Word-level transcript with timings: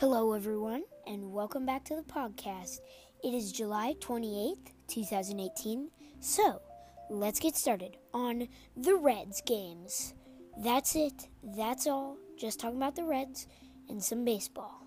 Hello, 0.00 0.32
everyone, 0.32 0.84
and 1.06 1.30
welcome 1.30 1.66
back 1.66 1.84
to 1.84 1.94
the 1.94 2.04
podcast. 2.04 2.78
It 3.22 3.34
is 3.34 3.52
July 3.52 3.96
28th, 4.00 4.72
2018. 4.88 5.90
So, 6.20 6.62
let's 7.10 7.38
get 7.38 7.54
started 7.54 7.98
on 8.14 8.48
the 8.74 8.96
Reds 8.96 9.42
games. 9.44 10.14
That's 10.56 10.96
it. 10.96 11.28
That's 11.42 11.86
all. 11.86 12.16
Just 12.38 12.60
talking 12.60 12.78
about 12.78 12.96
the 12.96 13.04
Reds 13.04 13.46
and 13.90 14.02
some 14.02 14.24
baseball. 14.24 14.86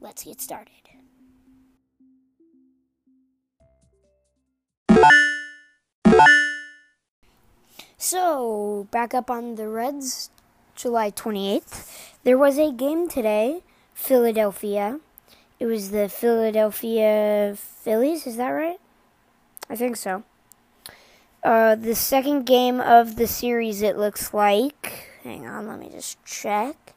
Let's 0.00 0.22
get 0.22 0.40
started. 0.40 0.70
So, 7.98 8.86
back 8.92 9.14
up 9.14 9.30
on 9.30 9.56
the 9.56 9.68
Reds, 9.68 10.30
July 10.80 11.10
28th. 11.10 12.08
There 12.24 12.38
was 12.38 12.58
a 12.58 12.72
game 12.72 13.08
today, 13.08 13.62
Philadelphia. 13.92 15.00
It 15.58 15.66
was 15.66 15.90
the 15.90 16.08
Philadelphia 16.08 17.54
Phillies, 17.56 18.26
is 18.26 18.36
that 18.36 18.48
right? 18.48 18.80
I 19.68 19.76
think 19.76 19.96
so. 19.96 20.22
Uh, 21.44 21.74
the 21.74 21.94
second 21.94 22.44
game 22.44 22.80
of 22.80 23.16
the 23.16 23.26
series, 23.26 23.82
it 23.82 23.96
looks 23.96 24.32
like. 24.32 25.08
Hang 25.22 25.46
on, 25.46 25.68
let 25.68 25.78
me 25.78 25.90
just 25.90 26.22
check. 26.24 26.94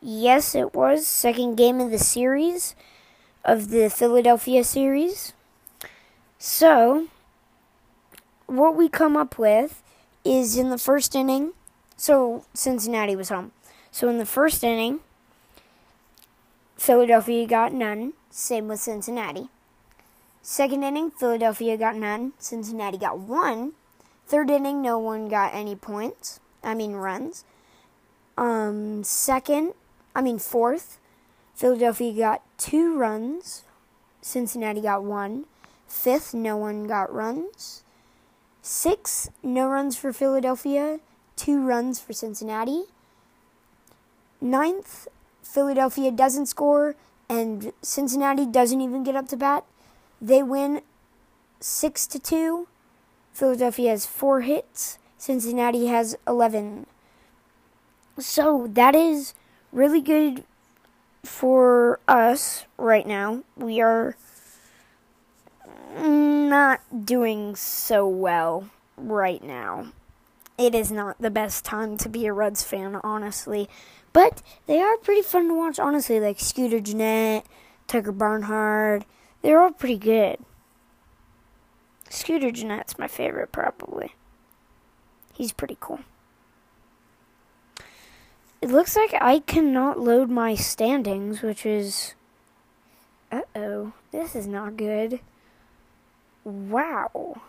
Yes, 0.00 0.54
it 0.54 0.74
was. 0.74 1.06
Second 1.06 1.56
game 1.56 1.80
of 1.80 1.90
the 1.90 1.98
series, 1.98 2.74
of 3.44 3.68
the 3.70 3.90
Philadelphia 3.90 4.64
series. 4.64 5.32
So, 6.38 7.08
what 8.46 8.76
we 8.76 8.88
come 8.88 9.16
up 9.16 9.38
with 9.38 9.82
is 10.24 10.56
in 10.56 10.70
the 10.70 10.78
first 10.78 11.14
inning, 11.14 11.52
so 11.96 12.44
Cincinnati 12.54 13.16
was 13.16 13.28
home. 13.28 13.52
So 13.90 14.08
in 14.08 14.18
the 14.18 14.26
first 14.26 14.62
inning, 14.64 15.00
Philadelphia 16.76 17.46
got 17.46 17.72
none, 17.72 18.12
same 18.30 18.68
with 18.68 18.80
Cincinnati. 18.80 19.48
Second 20.42 20.84
inning, 20.84 21.10
Philadelphia 21.10 21.76
got 21.76 21.96
none, 21.96 22.32
Cincinnati 22.38 22.98
got 22.98 23.18
one. 23.18 23.72
Third 24.26 24.50
inning, 24.50 24.82
no 24.82 24.98
one 24.98 25.28
got 25.28 25.54
any 25.54 25.74
points, 25.74 26.40
I 26.62 26.74
mean 26.74 26.92
runs. 26.92 27.44
Um, 28.36 29.02
second, 29.02 29.74
I 30.14 30.20
mean 30.20 30.38
fourth, 30.38 30.98
Philadelphia 31.54 32.12
got 32.12 32.42
two 32.58 32.96
runs, 32.96 33.64
Cincinnati 34.20 34.80
got 34.80 35.02
one. 35.02 35.46
Fifth, 35.88 36.34
no 36.34 36.56
one 36.56 36.86
got 36.86 37.12
runs. 37.14 37.84
Sixth, 38.68 39.30
no 39.44 39.68
runs 39.68 39.96
for 39.96 40.12
Philadelphia, 40.12 40.98
two 41.36 41.64
runs 41.64 42.00
for 42.00 42.12
Cincinnati. 42.12 42.86
Ninth, 44.40 45.06
Philadelphia 45.40 46.10
doesn't 46.10 46.46
score, 46.46 46.96
and 47.28 47.72
Cincinnati 47.80 48.44
doesn't 48.44 48.80
even 48.80 49.04
get 49.04 49.14
up 49.14 49.28
to 49.28 49.36
bat. 49.36 49.64
They 50.20 50.42
win 50.42 50.80
six 51.60 52.08
to 52.08 52.18
two. 52.18 52.66
Philadelphia 53.32 53.90
has 53.90 54.04
four 54.04 54.40
hits. 54.40 54.98
Cincinnati 55.16 55.86
has 55.86 56.16
eleven. 56.26 56.86
So 58.18 58.66
that 58.72 58.96
is 58.96 59.34
really 59.70 60.00
good 60.00 60.42
for 61.22 62.00
us 62.08 62.64
right 62.76 63.06
now. 63.06 63.44
We 63.56 63.80
are 63.80 64.16
not 65.94 67.04
doing 67.04 67.54
so 67.56 68.06
well 68.06 68.68
right 68.96 69.42
now. 69.42 69.92
It 70.58 70.74
is 70.74 70.90
not 70.90 71.20
the 71.20 71.30
best 71.30 71.64
time 71.64 71.98
to 71.98 72.08
be 72.08 72.26
a 72.26 72.32
Reds 72.32 72.62
fan, 72.62 72.98
honestly. 73.04 73.68
But 74.12 74.40
they 74.66 74.80
are 74.80 74.96
pretty 74.96 75.22
fun 75.22 75.48
to 75.48 75.54
watch, 75.54 75.78
honestly, 75.78 76.18
like 76.18 76.40
Scooter 76.40 76.80
Gennett, 76.80 77.44
Tucker 77.86 78.12
Barnhart. 78.12 79.04
They're 79.42 79.60
all 79.60 79.72
pretty 79.72 79.98
good. 79.98 80.38
Scooter 82.08 82.50
Gennett's 82.50 82.98
my 82.98 83.08
favorite, 83.08 83.52
probably. 83.52 84.14
He's 85.34 85.52
pretty 85.52 85.76
cool. 85.78 86.00
It 88.62 88.70
looks 88.70 88.96
like 88.96 89.14
I 89.20 89.40
cannot 89.40 90.00
load 90.00 90.30
my 90.30 90.54
standings, 90.54 91.42
which 91.42 91.66
is. 91.66 92.14
Uh 93.30 93.42
oh. 93.54 93.92
This 94.12 94.34
is 94.34 94.46
not 94.46 94.78
good. 94.78 95.20
Wow. 96.46 97.40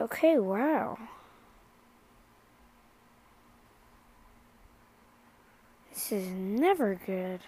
Okay, 0.00 0.36
wow. 0.36 0.98
This 5.90 6.10
is 6.10 6.26
never 6.28 6.98
good. 7.06 7.38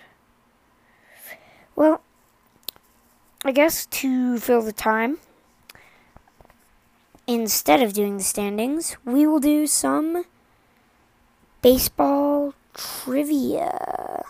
Well, 1.74 2.00
I 3.44 3.50
guess 3.50 3.86
to 3.86 4.38
fill 4.38 4.62
the 4.62 4.72
time, 4.72 5.18
instead 7.26 7.82
of 7.82 7.92
doing 7.92 8.18
the 8.18 8.22
standings, 8.22 8.96
we 9.04 9.26
will 9.26 9.40
do 9.40 9.66
some 9.66 10.26
baseball 11.60 12.54
trivia. 12.72 14.22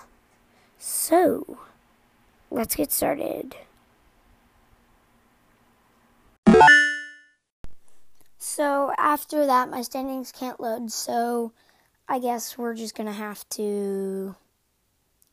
So, 0.79 1.59
let's 2.51 2.75
get 2.75 2.91
started. 2.91 3.55
After 9.13 9.45
that, 9.45 9.69
my 9.69 9.83
standings 9.83 10.33
can't 10.33 10.59
load. 10.59 10.91
So 10.91 11.53
I 12.09 12.19
guess 12.19 12.57
we're 12.57 12.75
just 12.75 12.95
gonna 12.95 13.13
have 13.13 13.47
to 13.51 14.35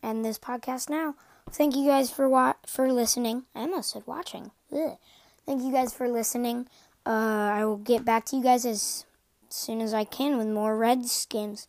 end 0.04 0.26
this 0.26 0.38
podcast 0.38 0.90
now. 0.90 1.16
Thank 1.52 1.76
you 1.76 1.88
guys 1.88 2.12
for 2.12 2.28
wa- 2.28 2.62
for 2.66 2.92
listening. 2.92 3.46
I 3.56 3.62
almost 3.62 3.92
said 3.92 4.04
watching. 4.06 4.52
Ugh. 4.74 4.98
Thank 5.46 5.64
you 5.64 5.72
guys 5.72 5.94
for 5.94 6.10
listening. 6.10 6.68
Uh, 7.06 7.50
I 7.56 7.66
will 7.66 7.78
get 7.78 8.04
back 8.04 8.26
to 8.26 8.36
you 8.36 8.44
guys 8.44 8.66
as 8.66 9.06
soon 9.50 9.82
as 9.82 9.94
I 9.94 10.04
can 10.04 10.38
with 10.38 10.48
more 10.48 10.78
Reds 10.78 11.26
games. 11.26 11.68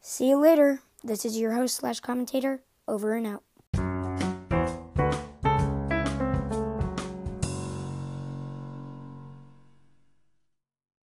See 0.00 0.28
you 0.28 0.36
later. 0.36 0.80
This 1.02 1.24
is 1.24 1.38
your 1.38 1.52
host 1.54 1.76
slash 1.76 2.00
commentator. 2.00 2.60
Over 2.86 3.14
and 3.14 3.26
out. 3.26 3.42